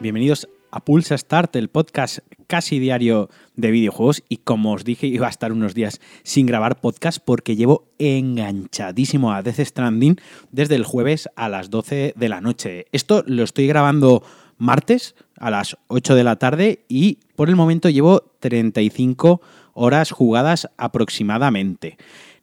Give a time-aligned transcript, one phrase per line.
[0.00, 5.26] Bienvenidos a Pulsa Start, el podcast casi diario de videojuegos y como os dije iba
[5.26, 10.16] a estar unos días sin grabar podcast porque llevo enganchadísimo a Death Stranding
[10.52, 12.86] desde el jueves a las 12 de la noche.
[12.92, 14.22] Esto lo estoy grabando
[14.56, 19.42] martes a las 8 de la tarde y por el momento llevo 35
[19.74, 21.98] horas jugadas aproximadamente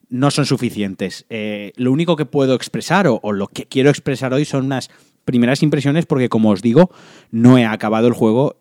[0.10, 1.26] no son suficientes.
[1.30, 4.90] Eh, lo único que puedo expresar o, o, lo que quiero expresar hoy son unas
[5.28, 6.90] primeras impresiones porque, como os digo,
[7.30, 8.56] no he acabado el juego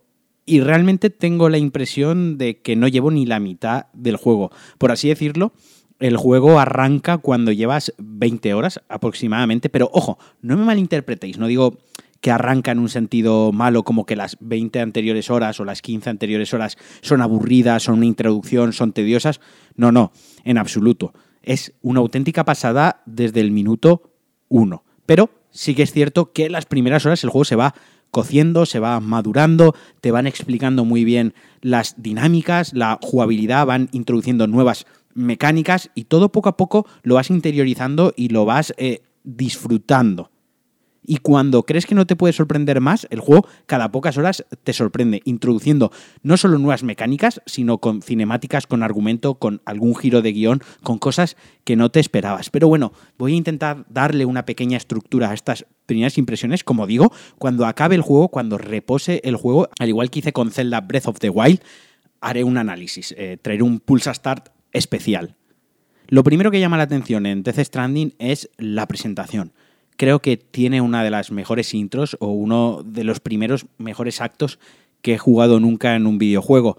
[0.44, 4.50] y realmente tengo la impresión de que no llevo ni la mitad del juego.
[4.76, 5.52] Por así decirlo,
[5.98, 11.78] el juego arranca cuando llevas 20 horas aproximadamente, pero ojo, no me malinterpretéis, no digo
[12.20, 16.10] que arranca en un sentido malo, como que las 20 anteriores horas o las 15
[16.10, 19.40] anteriores horas son aburridas, son una introducción, son tediosas.
[19.76, 20.12] No, no,
[20.44, 21.12] en absoluto.
[21.42, 24.10] Es una auténtica pasada desde el minuto
[24.48, 24.82] 1.
[25.06, 27.74] Pero sí que es cierto que las primeras horas el juego se va
[28.10, 34.46] cociendo, se va madurando, te van explicando muy bien las dinámicas, la jugabilidad, van introduciendo
[34.46, 40.30] nuevas mecánicas y todo poco a poco lo vas interiorizando y lo vas eh, disfrutando.
[41.06, 44.72] Y cuando crees que no te puede sorprender más, el juego cada pocas horas te
[44.72, 50.32] sorprende, introduciendo no solo nuevas mecánicas, sino con cinemáticas, con argumento, con algún giro de
[50.32, 52.50] guion, con cosas que no te esperabas.
[52.50, 57.12] Pero bueno, voy a intentar darle una pequeña estructura a estas primeras impresiones, como digo,
[57.38, 61.06] cuando acabe el juego, cuando repose el juego, al igual que hice con Zelda Breath
[61.06, 61.60] of the Wild,
[62.20, 65.36] haré un análisis, eh, traeré un Pulsa Start especial.
[66.08, 69.52] Lo primero que llama la atención en Death Stranding es la presentación
[69.96, 74.58] creo que tiene una de las mejores intros o uno de los primeros mejores actos
[75.02, 76.78] que he jugado nunca en un videojuego.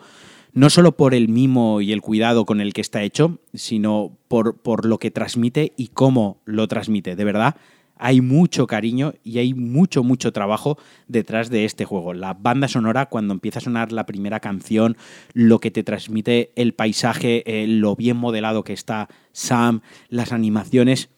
[0.53, 4.57] No solo por el mimo y el cuidado con el que está hecho, sino por,
[4.57, 7.15] por lo que transmite y cómo lo transmite.
[7.15, 7.55] De verdad,
[7.99, 12.13] hay mucho cariño y hay mucho, mucho trabajo detrás de este juego.
[12.13, 14.97] La banda sonora, cuando empieza a sonar la primera canción,
[15.33, 21.09] lo que te transmite el paisaje, eh, lo bien modelado que está Sam, las animaciones,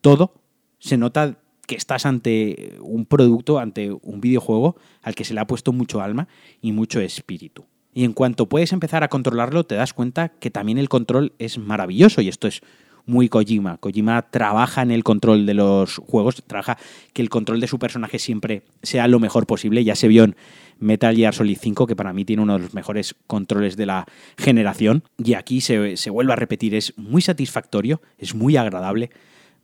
[0.00, 0.34] todo
[0.78, 5.46] se nota que estás ante un producto, ante un videojuego al que se le ha
[5.46, 6.26] puesto mucho alma
[6.62, 7.66] y mucho espíritu.
[7.92, 11.58] Y en cuanto puedes empezar a controlarlo, te das cuenta que también el control es
[11.58, 12.62] maravilloso y esto es
[13.04, 13.76] muy Kojima.
[13.76, 16.78] Kojima trabaja en el control de los juegos, trabaja
[17.12, 19.84] que el control de su personaje siempre sea lo mejor posible.
[19.84, 20.36] Ya se vio en
[20.78, 24.06] Metal Gear Solid 5, que para mí tiene uno de los mejores controles de la
[24.38, 25.04] generación.
[25.22, 29.10] Y aquí se, se vuelve a repetir, es muy satisfactorio, es muy agradable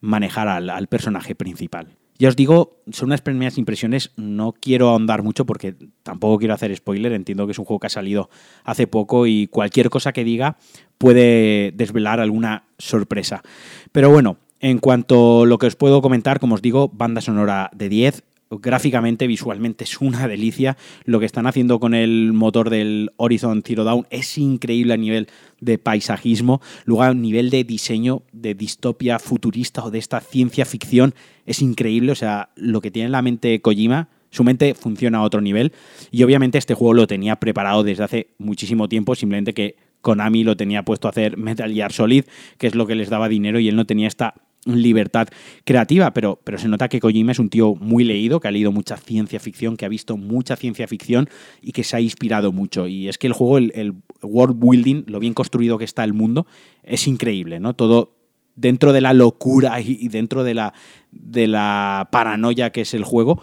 [0.05, 1.97] manejar al, personaje principal.
[2.19, 6.75] Ya os digo, son unas primeras impresiones, no quiero ahondar mucho porque tampoco quiero hacer
[6.77, 8.31] spoiler, entiendo que es un juego que ha salido
[8.63, 10.57] hace poco y cualquier cosa que diga
[10.97, 13.43] puede desvelar alguna sorpresa.
[13.91, 17.71] Pero bueno, en cuanto a lo que os puedo comentar, como os digo, banda sonora
[17.75, 18.23] de 10,
[18.59, 20.77] gráficamente, visualmente es una delicia.
[21.05, 25.29] Lo que están haciendo con el motor del Horizon Zero Dawn es increíble a nivel
[25.61, 26.61] de paisajismo.
[26.85, 31.15] Luego a nivel de diseño, de distopia futurista o de esta ciencia ficción,
[31.47, 32.13] es increíble.
[32.13, 35.73] O sea, lo que tiene en la mente Kojima, su mente funciona a otro nivel.
[36.11, 40.57] Y obviamente este juego lo tenía preparado desde hace muchísimo tiempo, simplemente que Konami lo
[40.57, 42.25] tenía puesto a hacer Metal Gear Solid,
[42.59, 44.35] que es lo que les daba dinero, y él no tenía esta
[44.67, 45.29] libertad
[45.65, 48.73] creativa, pero, pero se nota que Kojima es un tío muy leído, que ha leído
[48.73, 51.29] mucha ciencia ficción, que ha visto mucha ciencia ficción
[51.61, 52.87] y que se ha inspirado mucho.
[52.87, 56.47] Y es que el juego, el, world building, lo bien construido que está el mundo,
[56.83, 57.75] es increíble, ¿no?
[57.75, 58.17] Todo
[58.57, 60.75] dentro de la locura y dentro de la,
[61.11, 63.43] de la paranoia que es el juego,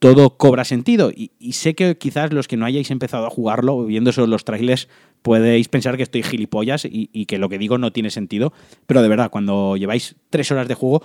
[0.00, 1.12] todo cobra sentido.
[1.14, 4.88] Y, sé que quizás los que no hayáis empezado a jugarlo, viendo los trailers,
[5.22, 8.52] podéis pensar que estoy gilipollas y, que lo que digo no tiene sentido.
[8.86, 11.02] Pero de verdad, cuando lleváis tres horas de juego,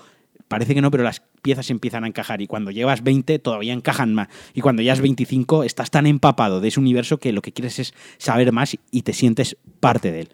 [0.48, 2.42] parece que no, pero las piezas empiezan a encajar.
[2.42, 4.30] Y cuando llevas 20, todavía encajan más.
[4.54, 7.80] Y cuando ya es 25, estás tan empapado de ese universo que lo que quieres
[7.80, 10.30] es saber más y te sientes parte de él.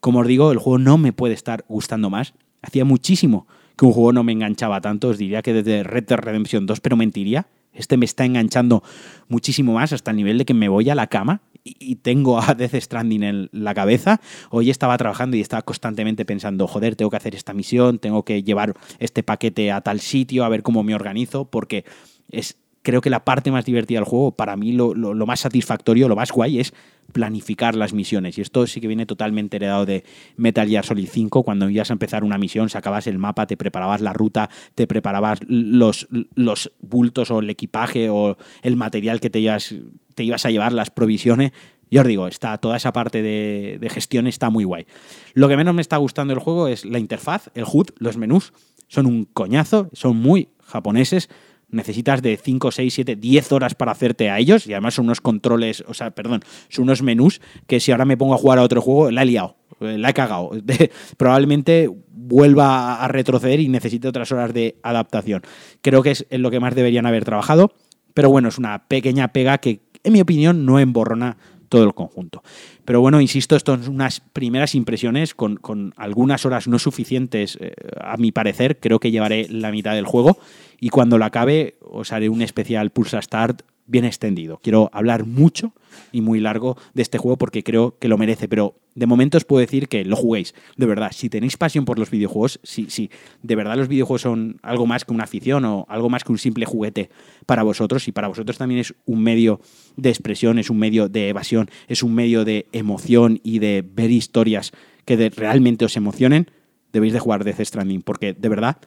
[0.00, 2.34] Como os digo, el juego no me puede estar gustando más.
[2.62, 5.08] Hacía muchísimo que un juego no me enganchaba tanto.
[5.08, 7.46] Os diría que desde Red Dead Redemption 2, pero mentiría.
[7.72, 8.82] Este me está enganchando
[9.28, 11.42] muchísimo más hasta el nivel de que me voy a la cama
[11.78, 14.20] y tengo a Death Stranding en la cabeza.
[14.50, 18.42] Hoy estaba trabajando y estaba constantemente pensando, joder, tengo que hacer esta misión, tengo que
[18.42, 21.84] llevar este paquete a tal sitio, a ver cómo me organizo, porque
[22.30, 26.06] es creo que la parte más divertida del juego, para mí lo, lo, más satisfactorio,
[26.06, 26.72] lo más guay es
[27.10, 28.38] planificar las misiones.
[28.38, 30.04] Y esto sí que viene totalmente heredado de
[30.36, 31.42] Metal Gear Solid 5.
[31.42, 35.40] Cuando ibas a empezar una misión, sacabas el mapa, te preparabas la ruta, te preparabas
[35.48, 36.06] los,
[36.36, 39.74] los bultos o el equipaje o el material que te ibas,
[40.14, 41.50] te ibas a llevar, las provisiones.
[41.90, 44.86] Yo os digo, está, toda esa parte de, de gestión está muy guay.
[45.34, 48.52] Lo que menos me está gustando del juego es la interfaz, el HUD, los menús.
[48.86, 51.28] Son un coñazo, son muy japoneses
[51.68, 55.20] necesitas de 5, 6, 7, 10 horas para hacerte a ellos y además son unos
[55.20, 58.62] controles, o sea, perdón, son unos menús que si ahora me pongo a jugar a
[58.62, 60.50] otro juego, la he liado, eh, la he cagado.
[61.16, 65.42] probablemente vuelva a retroceder y necesite otras horas de adaptación.
[65.82, 67.72] Creo que es en lo que más deberían haber trabajado,
[68.14, 71.36] pero bueno, es una pequeña pega que, en mi opinión, no emborrona
[71.68, 72.42] todo el conjunto.
[72.84, 78.16] Pero bueno, insisto, esto son unas primeras impresiones con, algunas horas no suficientes, eh, a
[78.16, 78.78] mi parecer.
[78.78, 80.38] Creo que llevaré la mitad del juego
[80.80, 84.58] y cuando lo acabe os haré un especial Pulsa Start bien extendido.
[84.62, 85.72] Quiero hablar mucho
[86.12, 89.44] y muy largo de este juego porque creo que lo merece, pero de momento os
[89.44, 90.54] puedo decir que lo juguéis.
[90.76, 93.10] De verdad, si tenéis pasión por los videojuegos, si, si
[93.42, 96.38] de verdad los videojuegos son algo más que una afición o algo más que un
[96.38, 97.10] simple juguete
[97.44, 99.60] para vosotros y para vosotros también es un medio
[99.96, 104.10] de expresión, es un medio de evasión, es un medio de emoción y de ver
[104.10, 104.72] historias
[105.04, 106.50] que realmente os emocionen,
[106.92, 108.78] debéis de jugar Death Stranding porque de verdad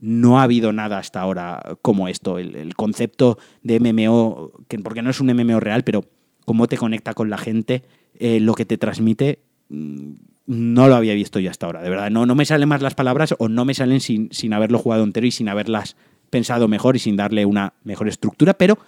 [0.00, 2.38] no ha habido nada hasta ahora como esto.
[2.38, 6.04] El, concepto de MMO, que, porque no es un MMO real, pero
[6.44, 7.84] cómo te conecta con la gente,
[8.18, 9.38] eh, lo que te transmite,
[9.72, 11.82] no lo había visto yo hasta ahora.
[11.82, 14.52] De verdad, no, no me salen más las palabras o no me salen sin, sin
[14.52, 15.96] haberlo jugado entero y sin haberlas
[16.30, 18.78] pensado mejor y sin darle una mejor estructura, pero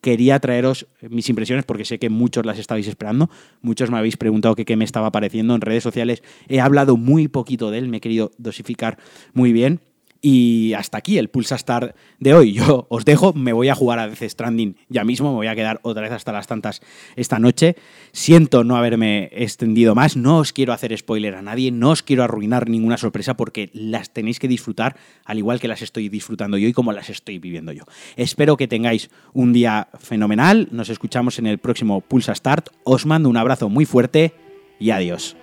[0.00, 3.30] quería traeros mis impresiones porque sé que muchos las estabais esperando.
[3.62, 6.22] Muchos me habéis preguntado qué me estaba pareciendo en redes sociales.
[6.48, 8.98] He hablado muy poquito de él, me he querido dosificar
[9.32, 9.80] muy bien.
[10.26, 12.54] Y hasta aquí el Pulsa Star de hoy.
[12.54, 15.54] Yo os dejo, me voy a jugar a Death Stranding ya mismo, me voy a
[15.54, 16.80] quedar otra vez hasta las tantas
[17.14, 17.76] esta noche.
[18.12, 22.24] Siento no haberme extendido más, no os quiero hacer spoiler a nadie, no os quiero
[22.24, 26.68] arruinar ninguna sorpresa porque las tenéis que disfrutar al igual que las estoy disfrutando yo
[26.68, 27.84] y como las estoy viviendo yo.
[28.16, 33.28] Espero que tengáis un día fenomenal, nos escuchamos en el próximo Pulsa Start, os mando
[33.28, 34.32] un abrazo muy fuerte
[34.80, 35.36] y adiós.